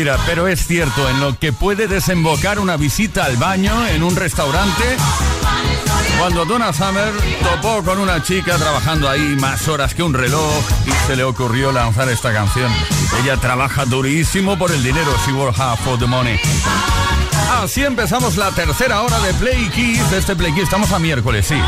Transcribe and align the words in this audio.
Mentira, 0.00 0.18
pero 0.24 0.48
es 0.48 0.66
cierto, 0.66 1.10
en 1.10 1.20
lo 1.20 1.38
que 1.38 1.52
puede 1.52 1.86
desembocar 1.86 2.58
una 2.58 2.78
visita 2.78 3.24
al 3.24 3.36
baño 3.36 3.86
en 3.86 4.02
un 4.02 4.16
restaurante. 4.16 4.96
Cuando 6.18 6.46
Donna 6.46 6.72
Summer 6.72 7.12
topó 7.42 7.82
con 7.82 7.98
una 7.98 8.22
chica 8.22 8.56
trabajando 8.56 9.10
ahí 9.10 9.36
más 9.38 9.68
horas 9.68 9.92
que 9.94 10.02
un 10.02 10.14
reloj 10.14 10.64
y 10.86 11.06
se 11.06 11.16
le 11.16 11.24
ocurrió 11.24 11.70
lanzar 11.70 12.08
esta 12.08 12.32
canción. 12.32 12.72
Ella 13.22 13.36
trabaja 13.36 13.84
durísimo 13.84 14.56
por 14.56 14.72
el 14.72 14.82
dinero, 14.82 15.12
she 15.26 15.32
works 15.32 15.58
hard 15.58 15.78
for 15.80 15.98
the 15.98 16.06
money. 16.06 16.40
Así 17.62 17.84
empezamos 17.84 18.38
la 18.38 18.50
tercera 18.52 19.02
hora 19.02 19.18
de 19.20 19.34
Play 19.34 19.68
Kiss. 19.68 20.10
De 20.10 20.18
este 20.18 20.34
Play 20.34 20.54
Kiss 20.54 20.64
estamos 20.64 20.92
a 20.92 20.98
miércoles, 20.98 21.46
sí. 21.46 21.60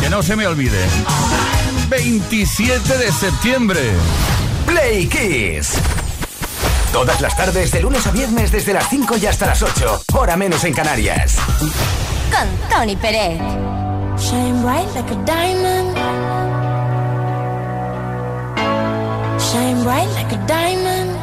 Que 0.00 0.10
no 0.10 0.22
se 0.22 0.34
me 0.34 0.48
olvide. 0.48 0.84
27 1.88 2.98
de 2.98 3.12
septiembre. 3.12 3.92
Play 4.66 5.06
Kiss. 5.06 5.76
Todas 6.92 7.22
las 7.22 7.34
tardes, 7.34 7.70
de 7.72 7.80
lunes 7.80 8.06
a 8.06 8.10
viernes, 8.10 8.52
desde 8.52 8.74
las 8.74 8.86
5 8.90 9.16
y 9.16 9.26
hasta 9.26 9.46
las 9.46 9.62
8. 9.62 10.02
Hora 10.12 10.36
menos 10.36 10.62
en 10.64 10.74
Canarias. 10.74 11.38
Con 12.30 12.68
Tony 12.68 12.96
Pérez. 12.96 13.40
Shine 14.18 14.60
bright 14.60 14.94
like 14.94 15.10
a 15.10 15.24
diamond. 15.24 15.96
Shine 19.40 19.82
bright 19.82 20.08
like 20.10 20.32
a 20.32 20.46
diamond. 20.46 21.16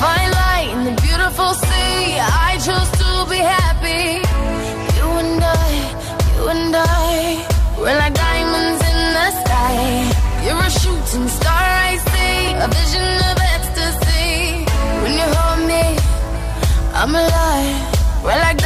Fine 0.00 0.30
light 0.32 0.70
in 0.72 0.84
the 0.84 1.02
beautiful 1.02 1.52
sea. 1.54 2.18
I 2.18 2.58
chose 2.58 2.90
to 2.92 3.26
be 3.28 3.38
happy. 3.38 4.22
You 4.96 5.08
and 5.20 5.44
I, 5.44 5.70
you 6.34 6.48
and 6.48 6.76
I. 6.76 7.46
We're 7.78 7.98
like 7.98 8.14
diamonds 8.14 8.82
in 8.88 8.98
the 9.16 9.30
sky. 9.44 10.46
You're 10.46 10.64
a 10.64 10.70
shooting 10.70 11.28
star. 11.28 11.45
A 12.58 12.68
vision 12.68 13.04
of 13.30 13.36
ecstasy. 13.54 14.64
When 15.02 15.12
you 15.20 15.26
hold 15.36 15.60
me, 15.68 15.84
I'm 16.94 17.14
alive. 17.14 18.24
We're 18.24 18.40
like 18.46 18.65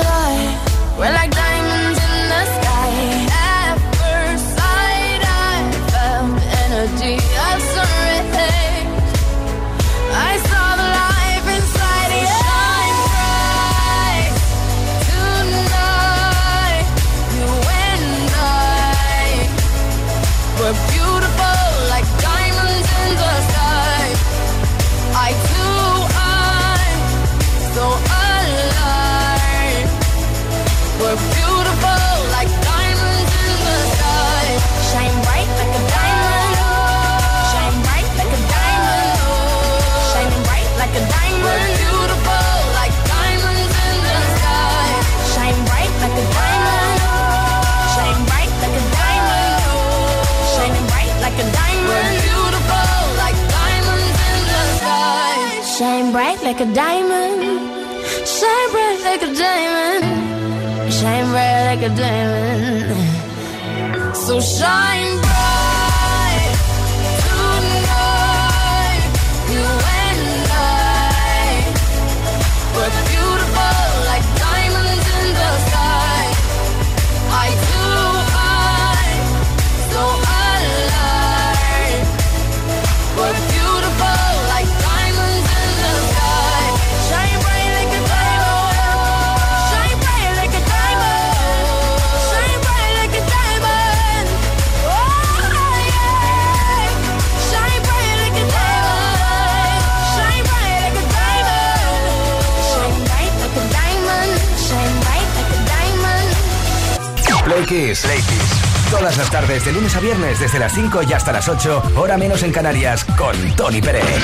Tardes, 109.51 109.65
de 109.65 109.73
lunes 109.73 109.95
a 109.95 109.99
viernes, 109.99 110.39
desde 110.39 110.59
las 110.59 110.73
5 110.73 111.01
y 111.09 111.13
hasta 111.13 111.31
las 111.31 111.49
8, 111.49 111.93
hora 111.97 112.17
menos 112.17 112.43
en 112.43 112.51
Canarias, 112.51 113.03
con 113.03 113.35
Tony 113.55 113.81
Pérez. 113.81 114.23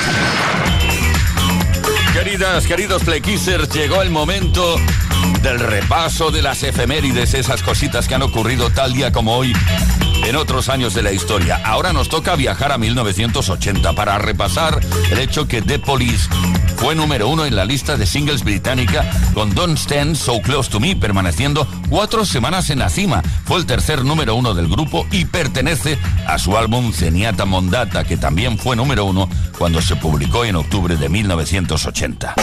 Queridas, 2.12 2.66
queridos 2.66 3.04
Playkissers, 3.04 3.68
llegó 3.70 4.02
el 4.02 4.10
momento 4.10 4.76
del 5.42 5.60
repaso 5.60 6.30
de 6.30 6.42
las 6.42 6.62
efemérides, 6.62 7.34
esas 7.34 7.62
cositas 7.62 8.08
que 8.08 8.14
han 8.14 8.22
ocurrido 8.22 8.70
tal 8.70 8.94
día 8.94 9.12
como 9.12 9.36
hoy 9.36 9.52
en 10.24 10.36
otros 10.36 10.68
años 10.68 10.94
de 10.94 11.02
la 11.02 11.12
historia. 11.12 11.60
Ahora 11.64 11.92
nos 11.92 12.08
toca 12.08 12.34
viajar 12.34 12.72
a 12.72 12.78
1980 12.78 13.92
para 13.92 14.18
repasar 14.18 14.80
el 15.10 15.18
hecho 15.18 15.46
que 15.46 15.62
The 15.62 15.78
Police 15.78 16.28
fue 16.78 16.94
número 16.94 17.28
uno 17.28 17.44
en 17.44 17.56
la 17.56 17.64
lista 17.64 17.96
de 17.96 18.06
singles 18.06 18.44
británica 18.44 19.04
con 19.34 19.52
Don't 19.54 19.76
Stand 19.76 20.14
So 20.14 20.40
Close 20.40 20.70
to 20.70 20.78
Me, 20.80 20.94
permaneciendo 20.94 21.66
cuatro 21.88 22.24
semanas 22.24 22.70
en 22.70 22.78
la 22.78 22.88
cima. 22.88 23.22
Fue 23.44 23.58
el 23.58 23.66
tercer 23.66 24.04
número 24.04 24.36
uno 24.36 24.54
del 24.54 24.68
grupo 24.68 25.06
y 25.10 25.24
pertenece 25.24 25.98
a 26.26 26.38
su 26.38 26.56
álbum 26.56 26.92
Zenyatta 26.92 27.44
Mondata, 27.44 28.04
que 28.04 28.16
también 28.16 28.58
fue 28.58 28.76
número 28.76 29.04
uno 29.04 29.28
cuando 29.58 29.82
se 29.82 29.96
publicó 29.96 30.44
en 30.44 30.56
octubre 30.56 30.96
de 30.96 31.08
1980. 31.08 32.34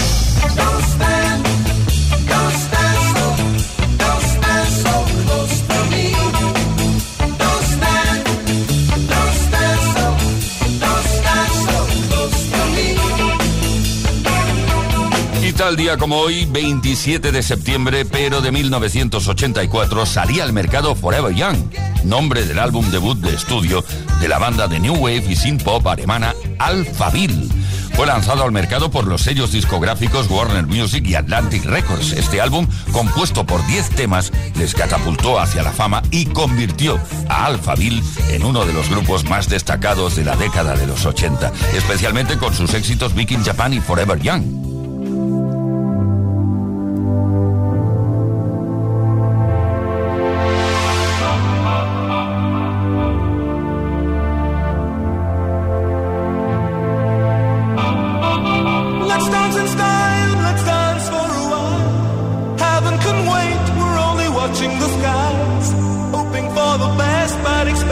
Tal 15.65 15.77
día 15.77 15.97
como 15.97 16.19
hoy, 16.19 16.45
27 16.45 17.31
de 17.31 17.41
septiembre, 17.41 18.05
pero 18.05 18.39
de 18.39 18.51
1984, 18.51 20.05
salía 20.05 20.43
al 20.43 20.53
mercado 20.53 20.93
Forever 20.93 21.33
Young, 21.33 21.57
nombre 22.03 22.45
del 22.45 22.59
álbum 22.59 22.87
debut 22.91 23.17
de 23.17 23.33
estudio 23.33 23.83
de 24.21 24.27
la 24.27 24.37
banda 24.37 24.67
de 24.67 24.79
New 24.79 24.93
Wave 24.93 25.25
y 25.27 25.35
Synth 25.35 25.63
Pop 25.63 25.87
alemana 25.87 26.35
Alphaville. 26.59 27.49
Fue 27.95 28.05
lanzado 28.05 28.43
al 28.43 28.51
mercado 28.51 28.91
por 28.91 29.07
los 29.07 29.23
sellos 29.23 29.53
discográficos 29.53 30.29
Warner 30.29 30.67
Music 30.67 31.03
y 31.07 31.15
Atlantic 31.15 31.65
Records. 31.65 32.11
Este 32.11 32.41
álbum, 32.41 32.67
compuesto 32.91 33.47
por 33.47 33.65
10 33.65 33.89
temas, 33.89 34.31
les 34.59 34.75
catapultó 34.75 35.39
hacia 35.39 35.63
la 35.63 35.71
fama 35.71 36.03
y 36.11 36.27
convirtió 36.27 36.99
a 37.27 37.47
Alphaville 37.47 38.03
en 38.29 38.43
uno 38.43 38.65
de 38.65 38.73
los 38.73 38.87
grupos 38.87 39.27
más 39.27 39.49
destacados 39.49 40.15
de 40.15 40.25
la 40.25 40.35
década 40.35 40.75
de 40.75 40.85
los 40.85 41.07
80, 41.07 41.51
especialmente 41.73 42.37
con 42.37 42.53
sus 42.53 42.75
éxitos 42.75 43.15
Big 43.15 43.31
in 43.31 43.43
Japan 43.43 43.73
y 43.73 43.79
Forever 43.79 44.21
Young. 44.21 44.74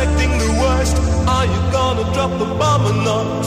Expecting 0.03 0.37
the 0.37 0.51
worst. 0.61 0.95
Are 1.27 1.45
you 1.45 1.61
gonna 1.71 2.05
drop 2.13 2.31
the 2.37 2.49
bomb 2.59 2.83
or 2.91 2.97
not? 3.09 3.43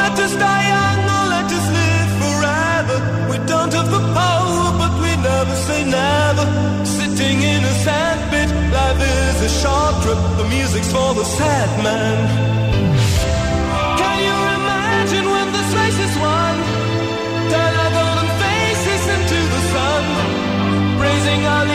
Let 0.00 0.14
us 0.24 0.34
die 0.36 0.66
young 0.74 1.00
or 1.16 1.24
let 1.34 1.48
us 1.58 1.66
live 1.78 2.10
forever. 2.22 2.96
We 3.30 3.36
don't 3.46 3.72
have 3.78 3.90
the 3.90 4.02
power, 4.14 4.66
but 4.80 4.92
we 5.02 5.10
never 5.30 5.54
say 5.66 5.80
never. 5.84 6.46
Sitting 6.84 7.38
in 7.42 7.60
a 7.72 7.74
sandpit, 7.86 8.50
life 8.76 9.00
is 9.18 9.36
a 9.48 9.52
short 9.62 9.94
trip. 10.02 10.20
The 10.40 10.46
music's 10.54 10.90
for 10.92 11.10
the 11.14 11.26
sad 11.38 11.70
man. 11.86 12.18
Can 14.00 14.18
you 14.28 14.38
imagine 14.58 15.26
when 15.34 15.46
this 15.56 15.70
race 15.78 16.00
is 16.06 16.14
won? 16.24 16.54
Turn 17.52 17.72
our 17.82 17.90
golden 17.98 18.30
faces 18.42 19.02
into 19.16 19.38
the 19.54 19.62
sun. 19.74 20.04
Praising 21.00 21.42
our 21.54 21.66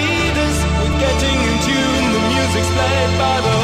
The 2.76 2.80
music's 2.80 3.14
played 3.14 3.18
by 3.20 3.42
the, 3.42 3.52
the 3.52 3.63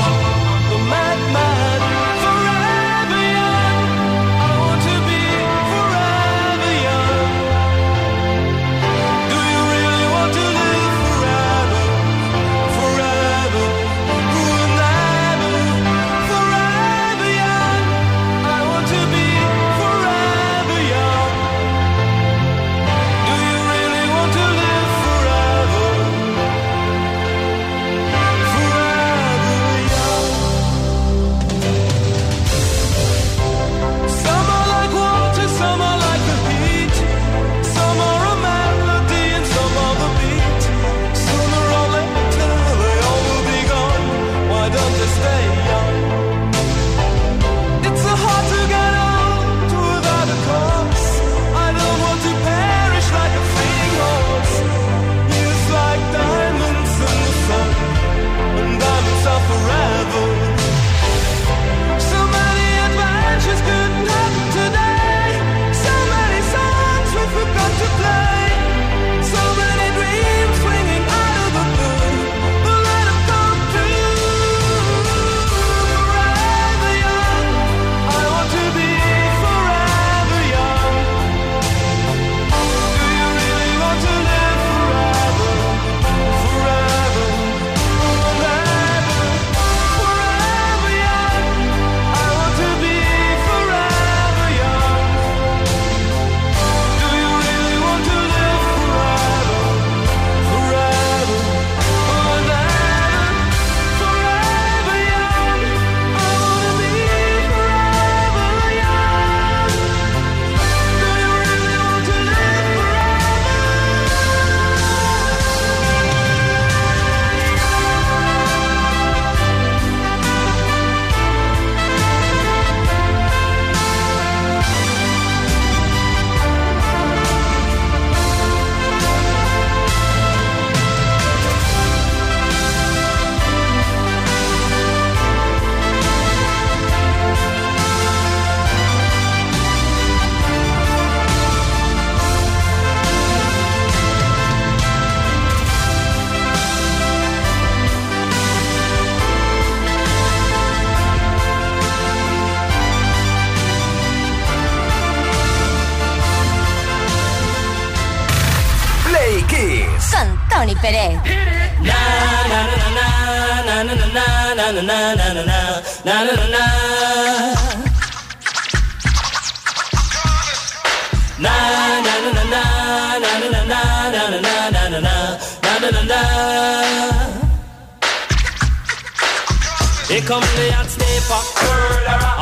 Here 180.09 180.21
come 180.27 180.41
the 180.41 180.71
hot 180.73 180.89
stepper. 180.89 181.41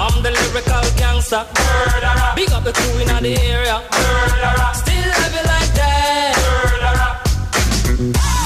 I'm 0.02 0.24
the 0.24 0.32
lyrical 0.32 0.82
gangster. 0.96 1.46
Murderer. 1.46 2.34
Big 2.34 2.50
up 2.52 2.64
the 2.64 2.72
crew 2.72 2.98
in 3.02 3.08
the 3.22 3.36
area. 3.38 3.84
Murderer. 3.92 4.72
Still 4.74 5.12
have 5.20 5.36
it 5.36 5.46
like 5.46 5.74
that. 5.76 6.34
Murderer. 6.48 7.14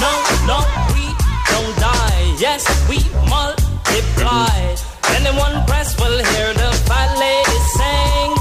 No, 0.02 0.12
no, 0.50 0.58
we 0.96 1.06
don't 1.54 1.74
die. 1.80 2.36
Yes, 2.40 2.66
we 2.90 2.98
multiply. 3.30 4.91
Anyone 5.32 5.64
press 5.66 5.98
will 5.98 6.20
hear 6.32 6.54
the 6.54 6.72
fat 6.88 7.18
lady 7.18 7.60
sing. 7.76 8.32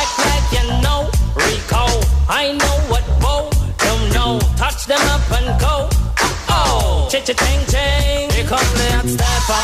Act 0.00 0.16
like 0.28 0.48
you 0.56 0.64
know 0.80 1.10
Rico. 1.36 1.84
I 2.26 2.56
know 2.56 2.76
what 2.88 3.04
Bo 3.20 3.50
don't 3.84 4.08
know. 4.14 4.40
Touch 4.56 4.86
them 4.86 5.04
up 5.12 5.20
and 5.36 5.60
go. 5.60 5.90
Oh, 6.48 7.06
cha 7.10 7.20
ching 7.20 7.60
ching. 7.68 8.30
Here 8.30 8.48
come 8.48 8.70
the 8.80 8.86
hot 8.96 9.08
stepper. 9.12 9.60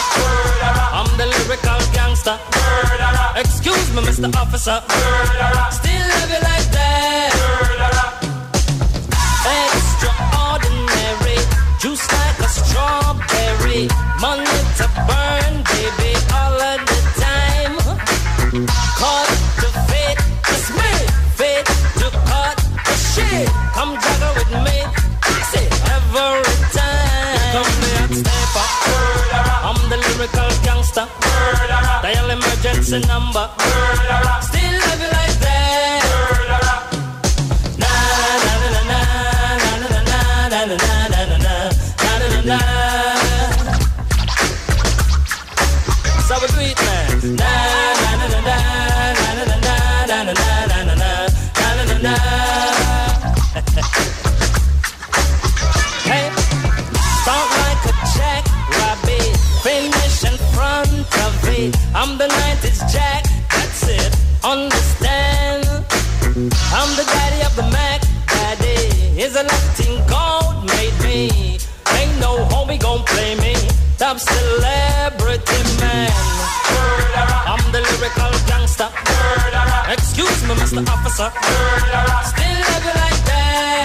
I'm 0.93 1.09
the 1.17 1.25
lyrical 1.25 1.81
gangster. 1.97 2.37
Excuse 3.35 3.89
me, 3.95 4.03
Mr. 4.03 4.29
Officer. 4.37 4.83
Still 5.73 6.05
love 6.13 6.31
you 6.35 6.41
like 6.51 6.69
that. 6.77 7.44
a 32.95 33.01
number. 33.07 33.51
Murderer. 33.59 34.44
Officer. 81.25 81.57
Still 82.33 82.59
love 82.69 82.85
you 82.85 82.95
like 83.01 83.21
that. 83.33 83.85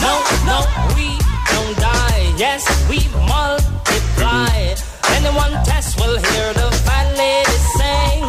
No, 0.00 0.12
no, 0.48 0.58
we 0.96 1.20
don't 1.52 1.76
die. 1.76 2.32
Yes, 2.38 2.64
we 2.88 2.98
multiply. 3.28 4.72
Anyone 5.16 5.52
test 5.64 6.00
will 6.00 6.16
hear 6.16 6.54
the 6.54 6.70
fat 6.84 7.12
lady 7.20 7.58
sing. 7.76 8.24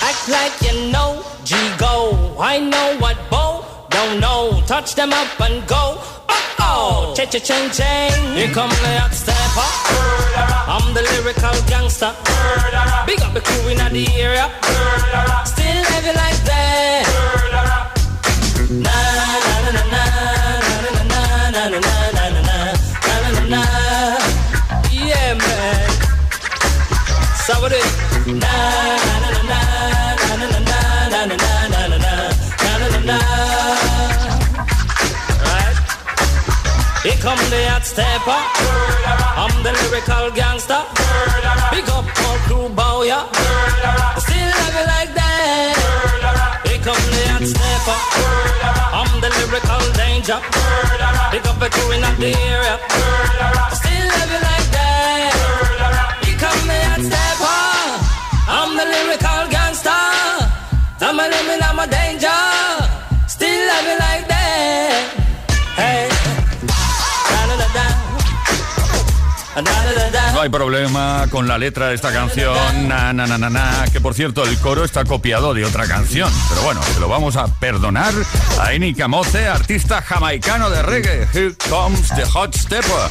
Act 0.00 0.28
like 0.28 0.54
you 0.62 0.92
know 0.92 1.24
G-Go. 1.42 2.36
I 2.38 2.60
know 2.60 2.96
what 2.98 3.18
Bo 3.28 3.64
don't 3.90 4.20
know. 4.20 4.62
Touch 4.66 4.94
them 4.94 5.12
up 5.12 5.40
and 5.40 5.66
go. 5.66 5.98
Oh, 6.60 7.12
oh, 7.12 7.14
cha 7.16 7.24
cha 7.26 7.38
ching 7.38 7.70
ching. 7.70 8.34
Here 8.36 8.52
come 8.52 8.70
the 8.70 8.92
hot 9.00 9.14
stepper. 9.14 9.70
I'm 10.74 10.94
the 10.94 11.02
lyrical 11.02 11.56
gangster. 11.70 12.12
Big 13.06 13.20
up 13.22 13.32
the 13.34 13.40
crew 13.40 13.68
in 13.70 13.78
the 13.78 14.04
area. 14.20 14.46
Still 15.46 15.84
it 15.98 16.16
like 16.22 16.40
that. 16.50 17.04
Na 18.84 18.98
na 19.44 19.54
na 19.64 19.70
na 19.74 19.84
na 19.84 20.90
na 20.90 21.22
na 21.50 21.62
na 21.62 21.62
na 21.68 21.78
na 21.78 22.30
na 22.48 22.56
na 23.32 23.42
na 23.52 23.62
Yeah, 24.90 25.34
man. 25.34 25.90
So 27.46 27.52
what 27.60 27.72
it? 27.72 27.84
Na 28.26 28.34
na 28.34 28.40
na 28.40 28.88
na 28.88 28.93
come 37.24 37.40
the 37.48 37.60
hot 37.72 37.84
stepper. 37.88 38.40
I'm 39.42 39.54
the 39.64 39.72
lyrical 39.80 40.30
gangster. 40.36 40.82
Big 41.72 41.88
up 41.88 42.04
all 42.24 42.38
crew 42.44 42.68
bow 42.76 43.00
ya. 43.02 43.24
Still 44.24 44.50
love 44.60 44.74
you 44.78 44.86
like 44.94 45.12
that. 45.16 45.74
The 46.64 47.22
hot 47.32 47.44
stepper. 47.52 47.98
I'm 48.98 49.12
the 49.24 49.30
lyrical 49.40 49.84
danger. 49.96 50.38
Pick 51.32 51.46
up 51.48 51.62
a 51.64 51.68
crew 51.74 51.90
in 51.96 52.02
the 52.20 52.32
area. 52.52 52.76
Still 53.80 54.06
love 54.12 54.30
you 54.34 54.40
like 54.48 54.63
No 70.32 70.40
hay 70.40 70.48
problema 70.48 71.26
con 71.30 71.46
la 71.46 71.58
letra 71.58 71.88
de 71.88 71.94
esta 71.94 72.12
canción, 72.12 72.88
na, 72.88 73.12
na, 73.12 73.26
na, 73.26 73.38
na, 73.38 73.84
que 73.92 74.00
por 74.00 74.14
cierto 74.14 74.42
el 74.44 74.58
coro 74.58 74.84
está 74.84 75.04
copiado 75.04 75.54
de 75.54 75.64
otra 75.64 75.86
canción. 75.86 76.32
Pero 76.48 76.62
bueno, 76.62 76.82
se 76.82 76.98
lo 76.98 77.08
vamos 77.08 77.36
a 77.36 77.46
perdonar 77.46 78.12
a 78.60 78.72
Eni 78.72 78.94
Camoce, 78.94 79.46
artista 79.46 80.02
jamaicano 80.02 80.70
de 80.70 80.82
reggae. 80.82 81.28
Here 81.32 81.54
comes 81.70 82.08
the 82.16 82.24
hot 82.26 82.54
stepper. 82.54 83.10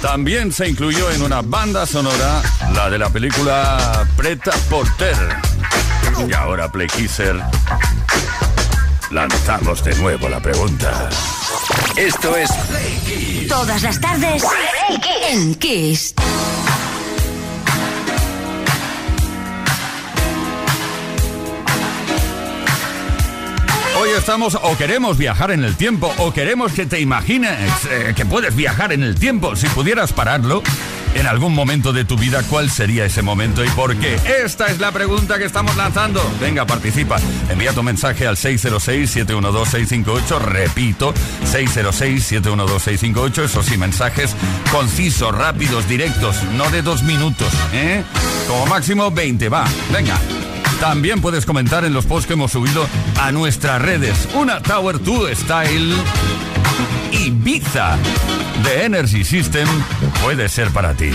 También 0.00 0.52
se 0.52 0.68
incluyó 0.68 1.10
en 1.10 1.22
una 1.22 1.42
banda 1.42 1.86
sonora 1.86 2.40
la 2.72 2.88
de 2.88 2.98
la 2.98 3.10
película 3.10 4.06
Preta 4.16 4.52
Porter. 4.70 5.16
Y 6.28 6.32
ahora, 6.32 6.70
Play 6.70 6.86
Kisser, 6.86 7.42
lanzamos 9.10 9.82
de 9.82 9.94
nuevo 9.96 10.28
la 10.28 10.40
pregunta. 10.40 11.08
Esto 11.96 12.36
es 12.36 12.50
Play 12.68 13.00
Kiss. 13.06 13.48
Todas 13.48 13.82
las 13.82 14.00
tardes 14.00 14.42
en 15.30 15.54
Kiss. 15.54 16.14
Hoy 23.98 24.10
estamos 24.10 24.58
o 24.60 24.76
queremos 24.76 25.16
viajar 25.16 25.50
en 25.50 25.64
el 25.64 25.74
tiempo 25.74 26.12
o 26.18 26.32
queremos 26.32 26.72
que 26.72 26.84
te 26.84 27.00
imagines 27.00 27.58
eh, 27.90 28.12
que 28.14 28.26
puedes 28.26 28.54
viajar 28.54 28.92
en 28.92 29.02
el 29.02 29.18
tiempo. 29.18 29.56
Si 29.56 29.66
pudieras 29.68 30.12
pararlo 30.12 30.62
en 31.14 31.26
algún 31.26 31.54
momento 31.54 31.92
de 31.92 32.04
tu 32.04 32.16
vida, 32.16 32.42
¿cuál 32.48 32.70
sería 32.70 33.04
ese 33.04 33.22
momento 33.22 33.64
y 33.64 33.68
por 33.70 33.96
qué? 33.96 34.18
Esta 34.44 34.66
es 34.66 34.78
la 34.80 34.92
pregunta 34.92 35.38
que 35.38 35.44
estamos 35.44 35.76
lanzando. 35.76 36.20
Venga, 36.40 36.66
participa. 36.66 37.18
Envía 37.48 37.72
tu 37.72 37.82
mensaje 37.82 38.26
al 38.26 38.36
606-712-658. 38.36 40.38
Repito, 40.40 41.14
606-712-658. 41.44 43.44
Esos 43.44 43.66
sí, 43.66 43.76
mensajes 43.76 44.34
concisos, 44.70 45.34
rápidos, 45.34 45.88
directos, 45.88 46.42
no 46.54 46.70
de 46.70 46.82
dos 46.82 47.02
minutos. 47.02 47.48
¿eh? 47.72 48.02
Como 48.48 48.66
máximo 48.66 49.10
20. 49.10 49.48
Va, 49.48 49.64
venga. 49.92 50.18
También 50.80 51.22
puedes 51.22 51.46
comentar 51.46 51.84
en 51.84 51.94
los 51.94 52.04
posts 52.04 52.26
que 52.26 52.34
hemos 52.34 52.52
subido 52.52 52.86
a 53.20 53.32
nuestras 53.32 53.80
redes. 53.80 54.28
Una 54.34 54.60
Tower 54.60 55.02
2 55.02 55.38
Style 55.38 55.94
Ibiza 57.12 57.96
de 58.64 58.84
Energy 58.84 59.24
System 59.24 59.66
puede 60.22 60.48
ser 60.48 60.70
para 60.70 60.94
ti. 60.94 61.10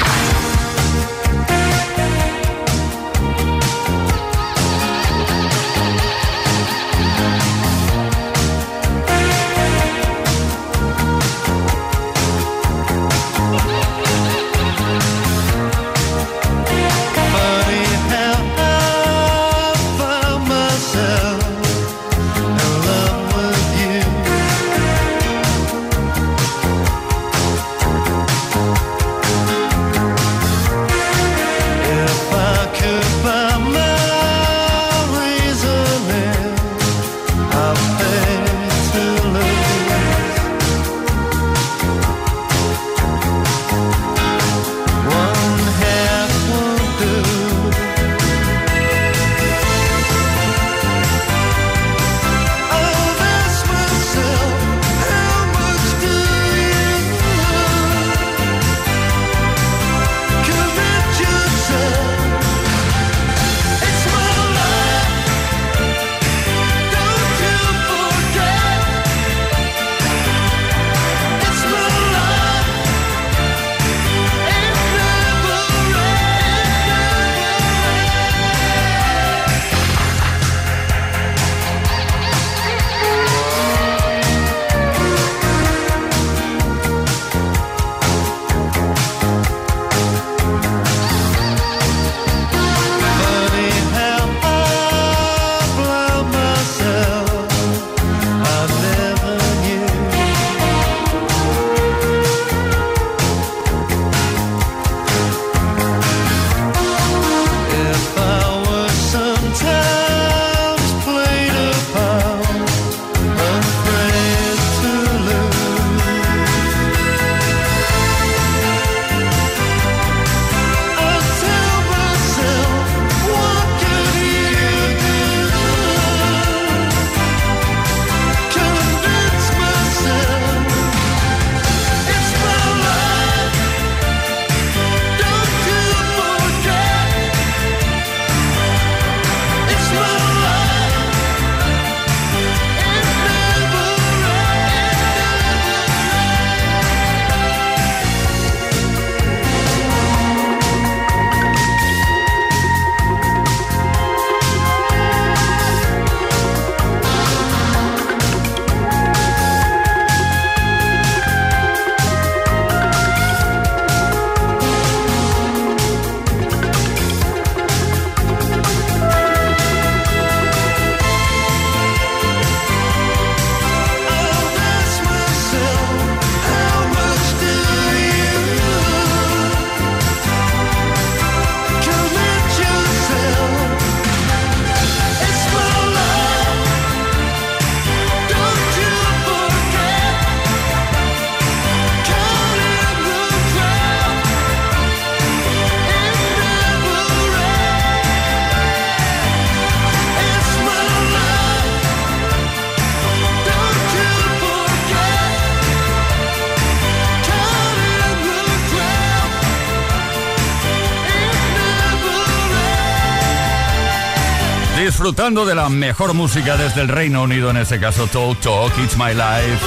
disfrutando 214.83 215.45
de 215.45 215.53
la 215.53 215.69
mejor 215.69 216.13
música 216.15 216.57
desde 216.57 216.81
el 216.81 216.87
Reino 216.87 217.21
Unido, 217.21 217.51
en 217.51 217.57
este 217.57 217.79
caso 217.79 218.07
Talk 218.07 218.39
Talk, 218.39 218.71
It's 218.79 218.97
My 218.97 219.13
Life, 219.13 219.59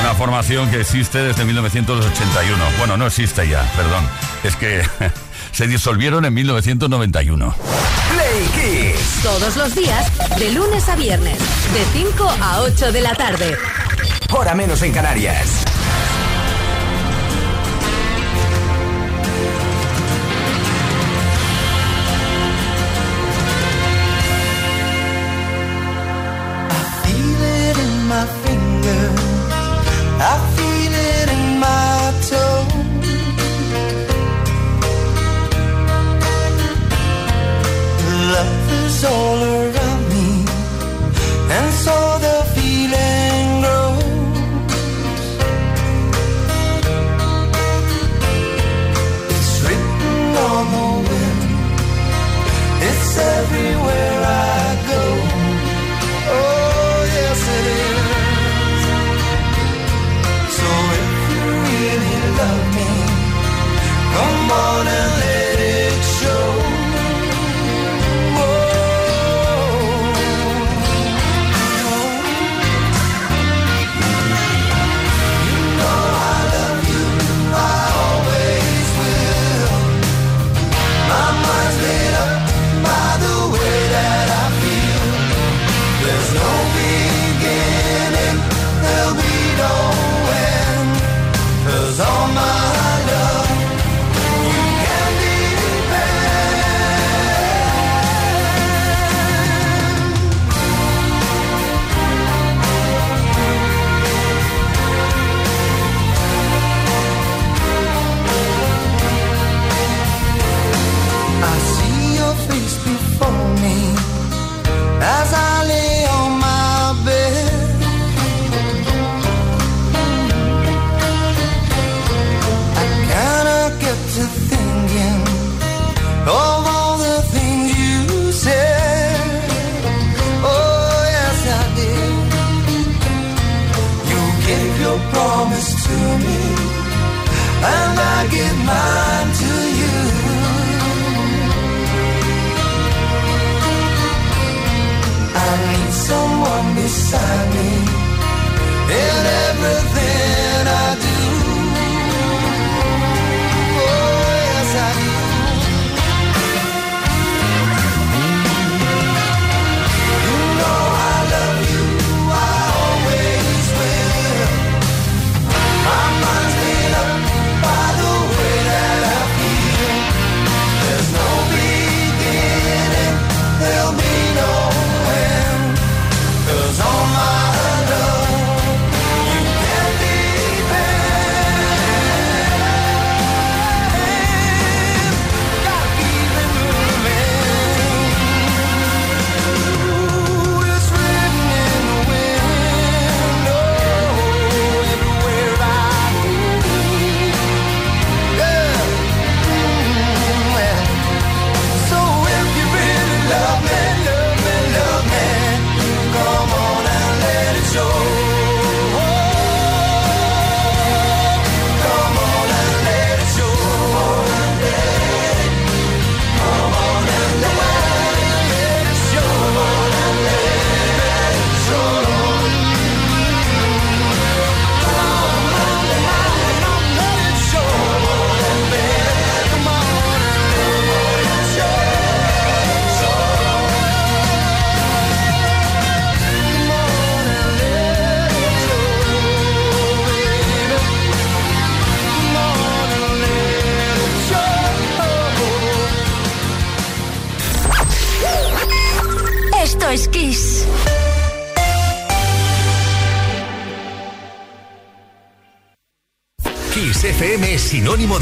una 0.00 0.14
formación 0.14 0.68
que 0.68 0.80
existe 0.80 1.18
desde 1.18 1.44
1981. 1.44 2.64
Bueno, 2.78 2.96
no 2.96 3.06
existe 3.06 3.48
ya, 3.48 3.62
perdón, 3.76 4.04
es 4.42 4.56
que 4.56 4.82
se 5.52 5.68
disolvieron 5.68 6.24
en 6.24 6.34
1991. 6.34 7.54
Play 8.10 8.94
Kiss. 8.94 9.22
Todos 9.22 9.56
los 9.56 9.74
días, 9.76 10.10
de 10.38 10.50
lunes 10.50 10.88
a 10.88 10.96
viernes, 10.96 11.38
de 11.38 12.00
5 12.00 12.28
a 12.40 12.62
8 12.62 12.90
de 12.90 13.00
la 13.00 13.14
tarde. 13.14 13.56
Hora 14.32 14.54
menos 14.54 14.82
en 14.82 14.92
Canarias. 14.92 15.64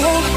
say 0.00 0.31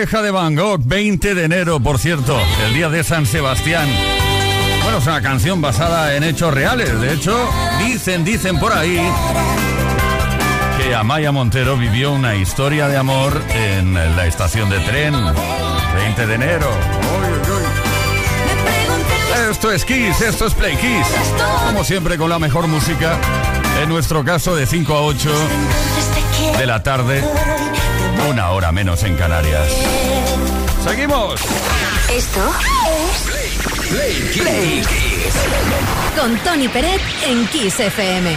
de 0.00 0.30
Van 0.30 0.56
Gogh, 0.56 0.80
20 0.82 1.34
de 1.34 1.44
enero, 1.44 1.78
por 1.78 1.98
cierto, 1.98 2.40
el 2.66 2.72
día 2.72 2.88
de 2.88 3.04
San 3.04 3.26
Sebastián. 3.26 3.86
Bueno, 4.82 4.96
es 4.96 5.06
una 5.06 5.20
canción 5.20 5.60
basada 5.60 6.16
en 6.16 6.24
hechos 6.24 6.54
reales. 6.54 6.98
De 6.98 7.12
hecho, 7.12 7.36
dicen, 7.84 8.24
dicen 8.24 8.58
por 8.58 8.72
ahí 8.72 8.98
que 10.78 10.94
Amaya 10.94 11.32
Montero 11.32 11.76
vivió 11.76 12.12
una 12.12 12.34
historia 12.34 12.88
de 12.88 12.96
amor 12.96 13.42
en 13.54 13.92
la 13.92 14.26
estación 14.26 14.70
de 14.70 14.80
tren. 14.80 15.14
20 15.94 16.26
de 16.26 16.34
enero. 16.34 16.70
Esto 19.50 19.70
es 19.70 19.84
Kiss, 19.84 20.22
esto 20.22 20.46
es 20.46 20.54
Play 20.54 20.76
Kiss. 20.76 21.06
Como 21.66 21.84
siempre, 21.84 22.16
con 22.16 22.30
la 22.30 22.38
mejor 22.38 22.68
música. 22.68 23.18
En 23.82 23.90
nuestro 23.90 24.24
caso, 24.24 24.56
de 24.56 24.66
5 24.66 24.94
a 24.94 25.02
8 25.02 25.30
entonces 25.30 26.04
te 26.14 26.36
quiero. 26.38 26.58
de 26.58 26.66
la 26.66 26.82
tarde, 26.82 27.22
una 28.28 28.50
hora 28.50 28.72
menos 28.72 29.02
en 29.04 29.16
Canarias. 29.16 29.72
¡Seguimos! 30.84 31.40
Esto 32.10 32.40
Play 33.90 34.82
Kiss. 34.82 35.34
con 36.16 36.36
Tony 36.38 36.68
Peret 36.68 37.00
en 37.26 37.46
Kiss 37.48 37.80
FM. 37.80 38.36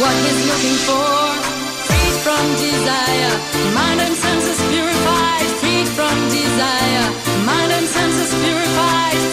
What 0.00 0.16
he's 0.24 0.40
looking 0.48 0.78
for, 0.88 1.12
freed 1.84 2.16
from 2.24 2.44
desire, 2.56 3.34
mind 3.76 4.00
and 4.00 4.14
senses 4.14 4.58
purified, 4.72 5.46
freed 5.60 5.88
from 5.88 6.16
desire, 6.30 7.06
mind 7.44 7.70
and 7.70 7.86
senses 7.86 8.32
purified, 8.42 9.29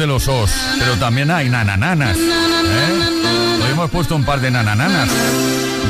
De 0.00 0.06
los 0.06 0.28
os, 0.28 0.50
pero 0.78 0.94
también 0.96 1.30
hay 1.30 1.50
nanananas. 1.50 2.16
¿eh? 2.16 3.60
Hoy 3.62 3.70
hemos 3.70 3.90
puesto 3.90 4.16
un 4.16 4.24
par 4.24 4.40
de 4.40 4.50
nanananas. 4.50 5.10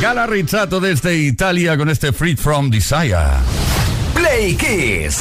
Gala 0.01 0.27
Rizzato 0.27 0.81
desde 0.81 1.15
Italia 1.15 1.77
con 1.77 1.89
este 1.89 2.13
Free 2.13 2.35
From 2.35 2.71
Desire. 2.71 3.39
Play 4.13 4.57
Kiss. 4.57 5.21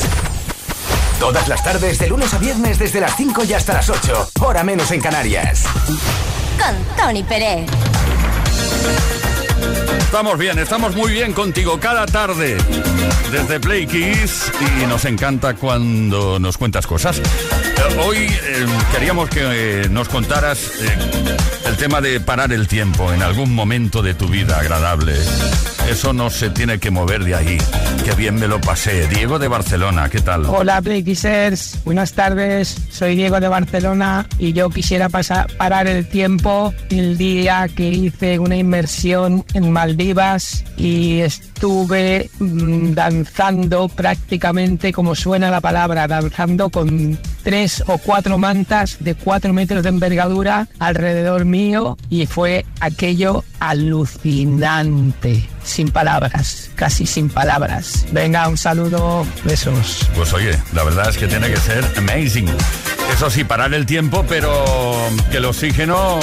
Todas 1.20 1.48
las 1.48 1.64
tardes, 1.64 2.00
de 2.00 2.08
lunes 2.08 2.34
a 2.34 2.40
viernes, 2.40 2.80
desde 2.80 3.00
las 3.00 3.16
5 3.16 3.44
y 3.44 3.54
hasta 3.54 3.74
las 3.74 3.90
8. 3.92 4.32
Hora 4.40 4.64
menos 4.64 4.90
en 4.90 5.02
Canarias. 5.02 5.66
Con 6.58 6.98
Tony 6.98 7.22
Pérez. 7.22 7.70
Estamos 10.00 10.36
bien, 10.40 10.58
estamos 10.58 10.96
muy 10.96 11.12
bien 11.12 11.34
contigo 11.34 11.80
cada 11.80 12.08
tarde 12.08 12.58
desde 13.32 13.60
Play 13.60 13.86
Kiss 13.86 14.52
y 14.82 14.88
nos 14.88 15.06
encanta 15.06 15.54
cuando 15.54 16.40
nos 16.40 16.58
cuentas 16.58 16.88
cosas. 16.88 17.22
Eh, 17.80 17.98
hoy 18.06 18.18
eh, 18.18 18.66
queríamos 18.92 19.30
que 19.30 19.84
eh, 19.84 19.90
nos 19.90 20.10
contaras 20.10 20.72
el 21.66 21.78
tema 21.78 22.02
de 22.02 22.20
parar 22.20 22.52
el 22.52 22.68
tiempo 22.68 23.14
en 23.14 23.22
algún 23.22 23.54
momento 23.54 24.02
de 24.02 24.14
tu 24.14 24.28
vida 24.28 24.60
agradable. 24.60 25.14
Eso 25.90 26.14
no 26.14 26.30
se 26.30 26.50
tiene 26.50 26.78
que 26.80 26.92
mover 26.92 27.24
de 27.24 27.36
ahí. 27.36 27.58
Qué 28.06 28.14
bien 28.14 28.36
me 28.36 28.48
lo 28.48 28.62
pasé. 28.62 29.08
Diego 29.08 29.40
de 29.40 29.48
Barcelona, 29.48 30.10
¿qué 30.10 30.20
tal? 30.20 30.46
Hola 30.46 30.82
Playkissers, 30.82 31.80
buenas 31.84 32.14
tardes, 32.14 32.76
soy 32.92 33.16
Diego 33.16 33.40
de 33.40 33.48
Barcelona 33.48 34.28
y 34.38 34.54
yo 34.54 34.70
quisiera 34.70 35.10
pasar, 35.10 35.48
parar 35.58 35.88
el 35.88 36.08
tiempo 36.08 36.74
el 36.90 37.18
día 37.18 37.68
que 37.76 37.88
hice 37.88 38.38
una 38.38 38.56
inmersión 38.56 39.44
en 39.54 39.72
Maldivas 39.72 40.64
y 40.78 41.22
estuve 41.22 42.30
mm, 42.40 42.94
danzando 42.94 43.88
prácticamente 43.90 44.94
como 44.94 45.16
suena 45.16 45.50
la 45.50 45.62
palabra, 45.62 46.08
danzando 46.08 46.70
con 46.70 47.18
tres 47.44 47.84
o 47.88 47.98
cuatro 47.98 48.38
mantas 48.38 48.98
de 49.00 49.16
cuatro 49.16 49.54
metros 49.54 49.84
de 49.84 49.90
envergadura 49.90 50.68
alrededor 50.80 51.46
mío 51.46 51.98
y 52.10 52.26
fue 52.26 52.66
aquello 52.80 53.44
alucinante, 53.60 55.48
sin 55.64 55.90
palabras, 55.90 56.72
casi 56.76 57.06
sin 57.06 57.30
palabras. 57.30 58.06
Venga, 58.12 58.48
un 58.48 58.58
saludo, 58.58 59.26
besos. 59.44 60.10
Pues 60.16 60.34
oye, 60.34 60.58
la 60.74 60.84
verdad 60.84 61.10
es 61.10 61.18
que 61.18 61.28
tiene 61.28 61.50
que 61.50 61.58
ser 61.58 61.86
amazing. 61.98 62.50
Eso 63.14 63.30
sí, 63.30 63.44
parar 63.44 63.74
el 63.74 63.86
tiempo, 63.86 64.26
pero 64.30 64.64
que 65.30 65.38
el 65.38 65.46
oxígeno 65.46 66.20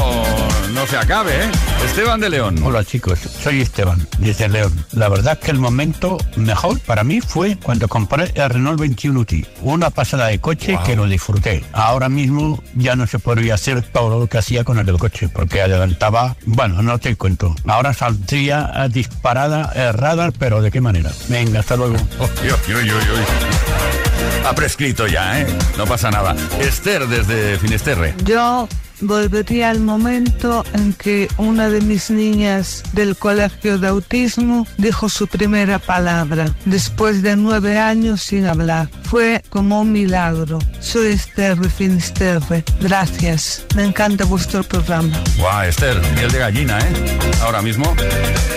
no 0.73 0.87
se 0.87 0.97
acabe, 0.97 1.33
¿eh? 1.45 1.51
Esteban 1.85 2.21
de 2.21 2.31
León. 2.31 2.59
Hola 2.65 2.85
chicos, 2.85 3.19
soy 3.19 3.61
Esteban, 3.61 4.07
desde 4.19 4.49
León. 4.49 4.73
La 4.93 5.09
verdad 5.11 5.35
es 5.35 5.39
que 5.45 5.51
el 5.51 5.59
momento 5.59 6.17
mejor 6.37 6.81
para 6.81 7.05
mí 7.05 7.21
fue 7.21 7.57
cuando 7.63 7.87
compré 7.87 8.31
el 8.35 8.49
Renault 8.49 8.81
21 8.81 9.25
T. 9.27 9.45
Una 9.61 9.91
pasada 9.91 10.29
de 10.29 10.39
coche 10.39 10.75
Wow. 10.77 10.85
que 10.85 10.97
lo 10.97 11.07
disfruté. 11.07 11.65
Ahora 11.73 12.09
mismo 12.09 12.63
ya 12.75 12.97
no 12.97 13.07
se 13.07 13.19
podría 13.19 13.55
hacer 13.55 13.83
todo 13.83 14.19
lo 14.21 14.27
que 14.27 14.39
hacía 14.39 14.65
con 14.65 14.79
el 14.79 14.87
del 14.87 14.97
coche, 14.99 15.29
porque 15.29 15.61
adelantaba, 15.61 16.35
bueno, 16.47 16.81
no 16.83 16.99
te 16.99 17.15
cuento. 17.17 17.55
Ahora 17.67 17.93
saldría 17.93 18.71
eh, 18.75 18.89
disparada 18.89 19.71
el 19.75 19.93
radar, 19.93 20.33
pero 20.39 20.63
¿de 20.63 20.71
qué 20.71 20.81
manera? 20.81 21.11
Venga, 21.29 21.61
hasta 21.61 21.77
luego. 21.77 21.97
Ha 24.45 24.55
prescrito 24.55 25.07
ya, 25.07 25.41
¿eh? 25.41 25.47
No 25.77 25.87
pasa 25.87 26.11
nada. 26.11 26.37
Esther 26.61 27.07
desde 27.07 27.59
Finisterre. 27.59 28.15
Yo 28.25 28.69
volvería 29.01 29.71
al 29.71 29.81
momento 29.81 30.65
en 30.75 30.93
que 30.93 31.29
una 31.37 31.69
de 31.69 31.81
mis 31.81 32.11
niñas 32.11 32.83
del 32.93 33.17
colegio 33.17 33.79
de 33.79 33.89
autismo 33.89 34.67
dijo 34.79 35.09
su 35.09 35.27
primera 35.27 35.79
palabra, 35.79 36.55
después 36.65 37.23
de 37.23 37.37
nueve 37.37 37.79
años 37.79 38.23
sin 38.23 38.47
hablar. 38.47 38.89
Fue 39.05 39.43
como 39.51 39.81
un 39.81 39.93
milagro. 39.93 40.59
Soy 40.81 41.13
Esther 41.13 41.59
Finisterre. 41.71 42.65
Gracias. 42.81 43.65
Me 43.75 43.85
encanta 43.85 44.25
vuestro 44.25 44.63
programa. 44.63 45.23
Guau, 45.39 45.63
Esther, 45.63 46.01
miel 46.15 46.31
de 46.31 46.39
gallina, 46.39 46.79
¿eh? 46.79 47.19
Ahora 47.43 47.63
mismo. 47.63 47.95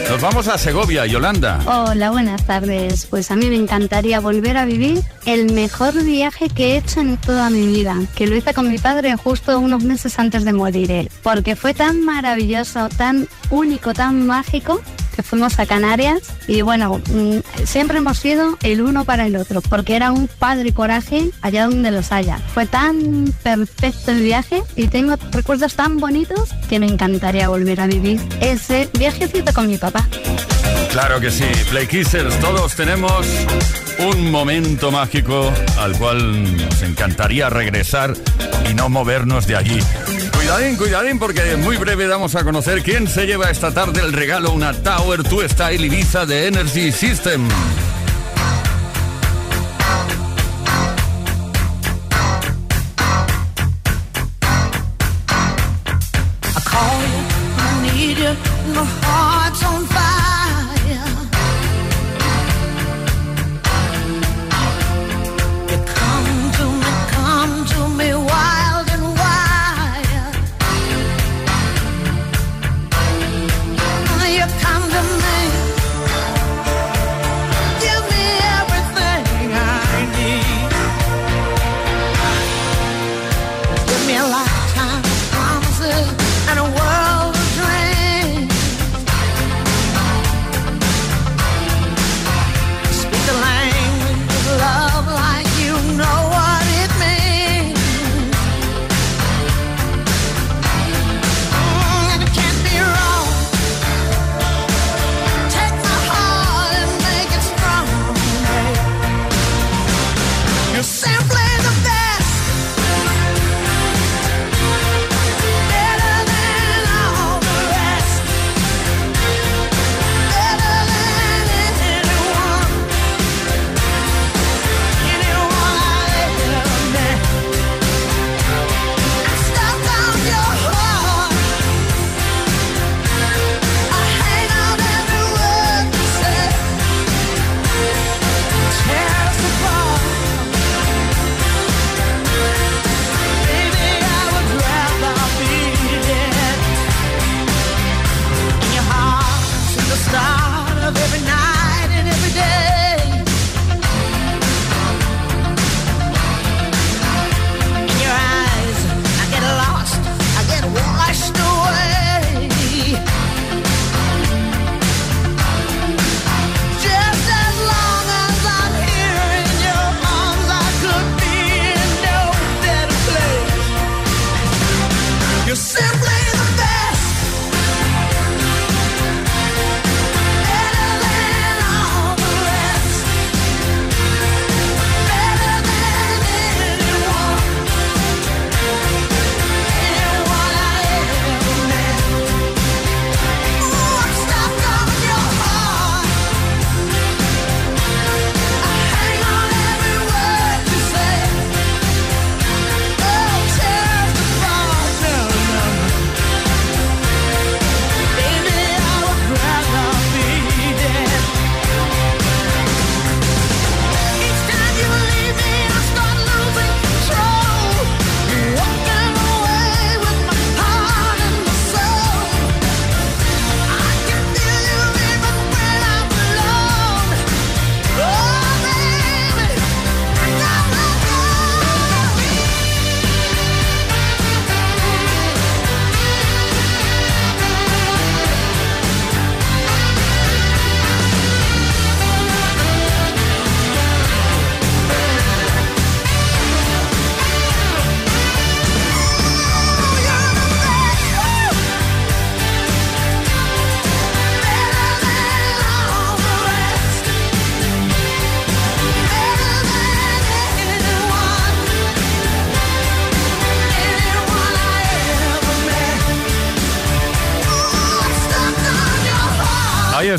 Nos 0.09 0.21
vamos 0.21 0.47
a 0.47 0.57
Segovia, 0.57 1.05
Yolanda. 1.05 1.59
Hola, 1.65 2.09
buenas 2.09 2.45
tardes. 2.45 3.05
Pues 3.05 3.29
a 3.29 3.35
mí 3.35 3.47
me 3.47 3.55
encantaría 3.55 4.19
volver 4.19 4.57
a 4.57 4.65
vivir 4.65 5.03
el 5.25 5.53
mejor 5.53 5.93
viaje 6.03 6.49
que 6.49 6.73
he 6.73 6.77
hecho 6.77 7.01
en 7.01 7.17
toda 7.17 7.49
mi 7.51 7.67
vida, 7.67 7.95
que 8.15 8.25
lo 8.25 8.35
hice 8.35 8.53
con 8.53 8.71
mi 8.71 8.79
padre 8.79 9.15
justo 9.15 9.59
unos 9.59 9.83
meses 9.83 10.17
antes 10.17 10.28
de 10.30 10.53
morir 10.53 10.91
él, 10.91 11.09
porque 11.23 11.55
fue 11.55 11.73
tan 11.73 12.05
maravilloso, 12.05 12.88
tan 12.89 13.27
único, 13.49 13.93
tan 13.93 14.27
mágico 14.27 14.82
que 15.15 15.23
fuimos 15.23 15.59
a 15.59 15.65
Canarias 15.65 16.21
y 16.47 16.61
bueno, 16.61 17.01
mm, 17.11 17.65
siempre 17.65 17.97
hemos 17.97 18.19
sido 18.19 18.57
el 18.61 18.82
uno 18.82 19.03
para 19.05 19.25
el 19.25 19.36
otro, 19.36 19.61
porque 19.61 19.95
era 19.95 20.11
un 20.11 20.27
padre 20.27 20.71
coraje 20.71 21.32
allá 21.41 21.65
donde 21.65 21.91
los 21.91 22.11
haya. 22.11 22.38
Fue 22.53 22.67
tan 22.67 23.34
perfecto 23.43 24.11
el 24.11 24.21
viaje 24.21 24.63
y 24.75 24.88
tengo 24.88 25.15
recuerdos 25.32 25.73
tan 25.73 25.97
bonitos 25.97 26.51
que 26.69 26.80
me 26.80 26.86
encantaría 26.86 27.49
volver 27.49 27.82
a 27.82 27.88
vivir 27.88 28.21
ese 28.39 28.89
viajecito 28.97 29.51
con 29.53 29.67
mi 29.67 29.77
papá. 29.77 30.07
Claro 30.91 31.19
que 31.19 31.32
sí, 31.32 31.45
Play 31.69 31.88
Kissers, 31.88 32.39
todos 32.39 32.75
tenemos 32.75 33.27
un 33.99 34.32
momento 34.32 34.91
mágico 34.91 35.51
al 35.77 35.97
cual 35.97 36.55
nos 36.55 36.82
encantaría 36.82 37.49
regresar 37.49 38.13
y 38.69 38.73
no 38.73 38.89
movernos 38.89 39.45
de 39.45 39.55
allí. 39.55 39.80
Cuidadín, 40.50 40.78
cuidadín, 40.78 41.20
porque 41.20 41.58
muy 41.58 41.78
breve 41.78 42.08
damos 42.08 42.34
a 42.34 42.43
conocer 42.43 42.82
quién 42.82 43.08
se 43.08 43.28
lleva 43.28 43.52
esta 43.52 43.72
tarde 43.72 44.02
el 44.02 44.12
regalo, 44.12 44.52
una 44.52 44.74
Tower 44.74 45.22
2 45.22 45.43
Style 45.52 45.86
Ibiza 45.86 46.26
de 46.26 46.47
Energy 46.47 46.91
System. 46.91 47.47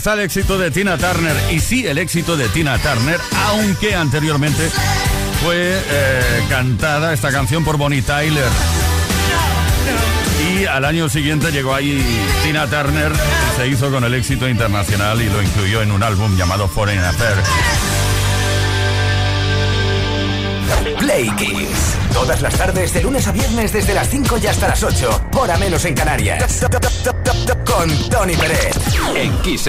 Está 0.00 0.14
el 0.14 0.20
éxito 0.20 0.56
de 0.56 0.70
Tina 0.70 0.96
Turner. 0.96 1.36
Y 1.52 1.60
sí, 1.60 1.86
el 1.86 1.98
éxito 1.98 2.34
de 2.34 2.48
Tina 2.48 2.78
Turner, 2.78 3.20
aunque 3.48 3.94
anteriormente 3.94 4.70
fue 5.44 5.78
eh, 5.78 6.42
cantada 6.48 7.12
esta 7.12 7.30
canción 7.30 7.66
por 7.66 7.76
Bonnie 7.76 8.00
Tyler. 8.00 8.48
Y 10.54 10.64
al 10.64 10.86
año 10.86 11.10
siguiente 11.10 11.52
llegó 11.52 11.74
ahí 11.74 12.02
Tina 12.42 12.66
Turner 12.66 13.12
se 13.58 13.68
hizo 13.68 13.90
con 13.90 14.02
el 14.04 14.14
éxito 14.14 14.48
internacional 14.48 15.20
y 15.20 15.28
lo 15.28 15.42
incluyó 15.42 15.82
en 15.82 15.92
un 15.92 16.02
álbum 16.02 16.34
llamado 16.34 16.66
Foreign 16.66 17.04
Affair. 17.04 17.36
Play 20.98 21.30
Kiss. 21.36 21.96
Todas 22.14 22.40
las 22.40 22.54
tardes, 22.54 22.94
de 22.94 23.02
lunes 23.02 23.28
a 23.28 23.32
viernes, 23.32 23.70
desde 23.70 23.92
las 23.92 24.08
5 24.08 24.38
y 24.42 24.46
hasta 24.46 24.68
las 24.68 24.82
8. 24.82 25.28
Hora 25.34 25.58
menos 25.58 25.84
en 25.84 25.94
Canarias. 25.94 26.62
Con 27.70 27.88
Tony 28.10 28.36
Pérez. 28.36 28.76
En 29.14 29.32
Kiss. 29.42 29.68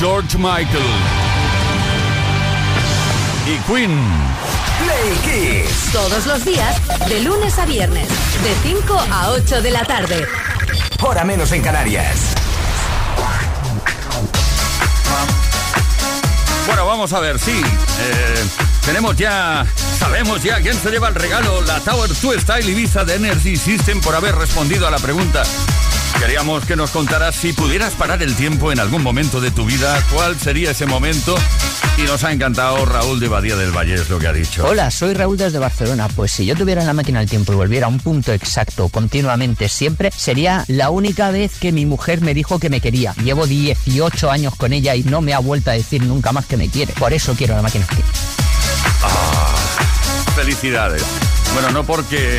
George 0.00 0.36
Michael 0.36 0.66
y 3.46 3.56
Queen. 3.70 3.98
Play 4.82 5.62
Kiss. 5.64 5.92
Todos 5.92 6.26
los 6.26 6.44
días, 6.44 6.76
de 7.08 7.20
lunes 7.20 7.56
a 7.58 7.66
viernes, 7.66 8.08
de 8.08 8.68
5 8.68 8.98
a 9.10 9.30
8 9.30 9.62
de 9.62 9.70
la 9.70 9.84
tarde. 9.84 10.26
Hora 11.02 11.24
menos 11.24 11.52
en 11.52 11.62
Canarias. 11.62 12.34
Bueno, 16.66 16.84
vamos 16.84 17.12
a 17.12 17.20
ver, 17.20 17.38
sí. 17.38 17.62
eh, 18.00 18.44
tenemos 18.84 19.16
ya, 19.16 19.64
sabemos 19.98 20.42
ya 20.42 20.60
quién 20.60 20.74
se 20.74 20.90
lleva 20.90 21.08
el 21.08 21.14
regalo, 21.14 21.60
la 21.60 21.78
Tower 21.78 22.10
2 22.10 22.42
Style 22.42 22.68
Ibiza 22.68 23.04
de 23.04 23.14
Energy 23.14 23.56
System 23.56 24.00
por 24.00 24.16
haber 24.16 24.34
respondido 24.34 24.86
a 24.88 24.90
la 24.90 24.98
pregunta 24.98 25.44
Queríamos 26.26 26.64
que 26.64 26.74
nos 26.74 26.90
contaras 26.90 27.36
si 27.36 27.52
pudieras 27.52 27.92
parar 27.94 28.20
el 28.20 28.34
tiempo 28.34 28.72
en 28.72 28.80
algún 28.80 29.00
momento 29.00 29.40
de 29.40 29.52
tu 29.52 29.64
vida, 29.64 30.02
cuál 30.12 30.36
sería 30.36 30.72
ese 30.72 30.84
momento. 30.84 31.36
Y 31.98 32.02
nos 32.02 32.24
ha 32.24 32.32
encantado 32.32 32.84
Raúl 32.84 33.20
de 33.20 33.28
Badía 33.28 33.54
del 33.54 33.70
Valle, 33.70 33.94
es 33.94 34.10
lo 34.10 34.18
que 34.18 34.26
ha 34.26 34.32
dicho. 34.32 34.66
Hola, 34.66 34.90
soy 34.90 35.14
Raúl 35.14 35.36
desde 35.36 35.60
Barcelona. 35.60 36.08
Pues 36.16 36.32
si 36.32 36.44
yo 36.44 36.56
tuviera 36.56 36.82
la 36.82 36.94
máquina 36.94 37.20
del 37.20 37.30
tiempo 37.30 37.52
y 37.52 37.54
volviera 37.54 37.86
a 37.86 37.90
un 37.90 38.00
punto 38.00 38.32
exacto, 38.32 38.88
continuamente, 38.88 39.68
siempre, 39.68 40.10
sería 40.10 40.64
la 40.66 40.90
única 40.90 41.30
vez 41.30 41.52
que 41.60 41.70
mi 41.70 41.86
mujer 41.86 42.20
me 42.22 42.34
dijo 42.34 42.58
que 42.58 42.70
me 42.70 42.80
quería. 42.80 43.14
Llevo 43.22 43.46
18 43.46 44.28
años 44.28 44.56
con 44.56 44.72
ella 44.72 44.96
y 44.96 45.04
no 45.04 45.20
me 45.20 45.32
ha 45.32 45.38
vuelto 45.38 45.70
a 45.70 45.74
decir 45.74 46.02
nunca 46.02 46.32
más 46.32 46.46
que 46.46 46.56
me 46.56 46.68
quiere. 46.68 46.92
Por 46.94 47.12
eso 47.12 47.36
quiero 47.36 47.54
la 47.54 47.62
máquina 47.62 47.86
del 47.86 47.98
tiempo. 47.98 48.12
Ah, 49.04 49.54
felicidades. 50.34 51.04
Bueno, 51.52 51.70
no 51.70 51.84
porque 51.84 52.38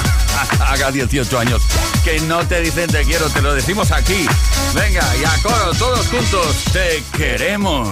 haga 0.60 0.90
18 0.90 1.38
años 1.38 1.62
que 2.04 2.20
no 2.20 2.46
te 2.46 2.60
dicen 2.60 2.90
te 2.90 3.04
quiero, 3.04 3.28
te 3.28 3.42
lo 3.42 3.54
decimos 3.54 3.90
aquí. 3.92 4.26
Venga, 4.74 5.04
y 5.16 5.24
a 5.24 5.42
coro, 5.42 5.72
todos 5.74 6.06
juntos, 6.08 6.56
te 6.72 7.02
queremos. 7.16 7.88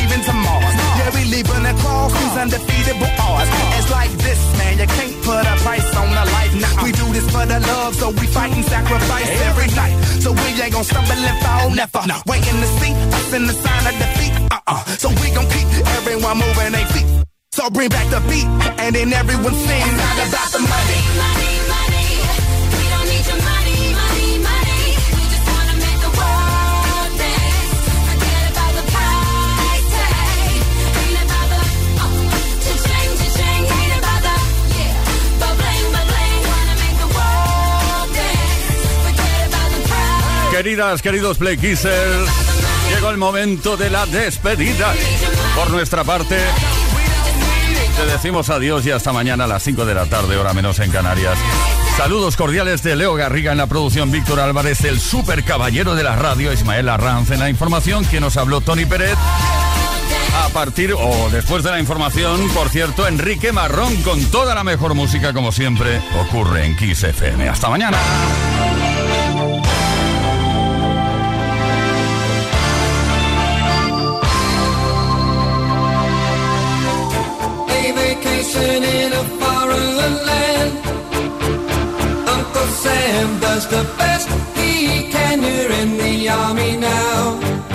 Leaving 0.00 0.22
to 0.24 0.32
Mars. 0.32 0.74
Yeah, 0.98 1.10
we 1.14 1.22
leaving 1.28 1.64
a 1.68 1.74
crawl, 1.80 2.08
who's 2.08 2.36
undefeatable 2.36 3.12
odds. 3.20 3.50
It's 3.76 3.90
like 3.90 4.12
this, 4.24 4.40
man, 4.58 4.78
you 4.80 4.88
can't 4.88 5.16
put 5.22 5.44
a 5.44 5.54
price 5.60 5.88
on 5.96 6.08
a 6.08 6.24
life. 6.36 6.52
Nah, 6.56 6.84
we 6.84 6.90
do 6.92 7.06
this 7.12 7.26
for 7.28 7.44
the 7.44 7.60
love, 7.60 7.94
so 7.94 8.10
we 8.10 8.26
fight 8.26 8.52
and 8.56 8.64
sacrifice 8.64 9.30
every 9.48 9.68
night. 9.76 9.94
So 10.24 10.32
we 10.32 10.48
ain't 10.56 10.72
gonna 10.72 10.84
stumble 10.84 11.20
and 11.30 11.38
fall, 11.44 11.70
never. 11.70 12.02
Waiting 12.26 12.58
to 12.64 12.68
see 12.80 12.92
us 13.18 13.32
in 13.32 13.46
the 13.46 13.54
sign 13.54 13.84
of 13.90 13.94
defeat. 14.00 14.32
Uh-uh. 14.50 14.80
So 15.02 15.08
we 15.20 15.26
gon' 15.36 15.48
keep 15.54 15.68
everyone 15.98 16.38
moving 16.38 16.72
their 16.72 16.86
feet. 16.94 17.08
So 17.52 17.68
bring 17.70 17.90
back 17.90 18.08
the 18.10 18.20
beat, 18.28 18.48
and 18.80 18.94
then 18.94 19.12
everyone 19.12 19.54
sings. 19.54 19.86
It's 19.86 19.98
not 20.00 20.28
about 20.28 20.48
the. 20.52 20.60
Money, 20.60 21.00
money. 21.18 21.49
Queridas, 40.62 41.00
queridos 41.00 41.38
Play 41.38 41.56
Kissers, 41.56 42.28
llegó 42.90 43.08
el 43.08 43.16
momento 43.16 43.78
de 43.78 43.88
la 43.88 44.04
despedida. 44.04 44.92
Por 45.56 45.70
nuestra 45.70 46.04
parte, 46.04 46.36
te 47.96 48.04
decimos 48.04 48.50
adiós 48.50 48.84
y 48.84 48.90
hasta 48.90 49.10
mañana 49.10 49.44
a 49.44 49.46
las 49.46 49.62
5 49.62 49.86
de 49.86 49.94
la 49.94 50.04
tarde, 50.04 50.36
hora 50.36 50.52
menos 50.52 50.78
en 50.80 50.90
Canarias. 50.90 51.38
Saludos 51.96 52.36
cordiales 52.36 52.82
de 52.82 52.94
Leo 52.94 53.14
Garriga 53.14 53.52
en 53.52 53.56
la 53.56 53.68
producción, 53.68 54.10
Víctor 54.10 54.38
Álvarez, 54.38 54.84
el 54.84 55.00
super 55.00 55.44
caballero 55.44 55.94
de 55.94 56.02
la 56.02 56.14
radio, 56.14 56.52
Ismael 56.52 56.90
Arranz 56.90 57.30
en 57.30 57.40
la 57.40 57.48
información, 57.48 58.04
que 58.04 58.20
nos 58.20 58.36
habló 58.36 58.60
Tony 58.60 58.84
Pérez. 58.84 59.16
A 60.44 60.50
partir 60.50 60.92
o 60.92 61.30
después 61.30 61.64
de 61.64 61.70
la 61.70 61.80
información, 61.80 62.50
por 62.50 62.68
cierto, 62.68 63.08
Enrique 63.08 63.50
Marrón 63.52 63.96
con 64.02 64.22
toda 64.26 64.54
la 64.54 64.62
mejor 64.62 64.92
música, 64.92 65.32
como 65.32 65.52
siempre, 65.52 66.02
ocurre 66.20 66.66
en 66.66 66.76
Kiss 66.76 67.02
FM. 67.02 67.48
Hasta 67.48 67.70
mañana. 67.70 67.96
In 78.56 79.12
a 79.12 79.24
foreign 79.40 80.16
land. 80.26 80.72
Uncle 82.28 82.66
Sam 82.82 83.40
does 83.40 83.68
the 83.68 83.84
best 83.98 84.28
he 84.56 85.10
can. 85.10 85.42
You're 85.42 85.70
in 85.70 85.96
the 85.96 86.28
army 86.28 86.76
now. 86.76 87.69